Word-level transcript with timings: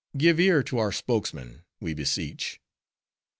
Give 0.17 0.39
ear 0.39 0.63
to 0.63 0.79
our 0.79 0.91
spokesman, 0.91 1.61
we 1.79 1.93
beseech!" 1.93 2.59